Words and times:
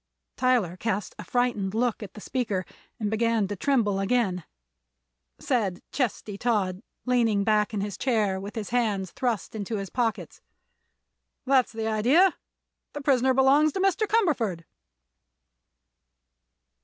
Tyler 0.35 0.77
cast 0.77 1.13
a 1.19 1.23
frightened 1.23 1.75
look 1.75 2.01
at 2.01 2.15
the 2.15 2.21
speaker 2.21 2.65
and 2.99 3.11
began 3.11 3.47
to 3.47 3.55
tremble 3.55 3.99
again. 3.99 4.45
Said 5.37 5.83
Chesty 5.91 6.39
Todd, 6.39 6.81
leaning 7.05 7.43
back 7.43 7.71
in 7.71 7.81
his 7.81 7.99
chair 7.99 8.39
with 8.39 8.55
his 8.55 8.71
hands 8.71 9.11
thrust 9.11 9.53
into 9.53 9.75
his 9.77 9.91
pockets: 9.91 10.41
"That's 11.45 11.71
the 11.71 11.85
idea. 11.85 12.33
The 12.93 13.01
prisoner 13.01 13.35
belongs 13.35 13.73
to 13.73 13.79
Mr. 13.79 14.07
Cumberford." 14.07 14.63